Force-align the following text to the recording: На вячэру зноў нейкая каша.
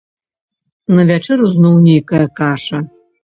На 0.99 1.03
вячэру 1.11 1.45
зноў 1.57 1.77
нейкая 1.87 2.25
каша. 2.39 2.83